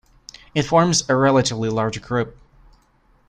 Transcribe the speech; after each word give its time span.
It 0.55 0.63
forms 0.63 1.07
a 1.11 1.15
relatively 1.15 1.69
large 1.69 2.01
group. 2.01 2.35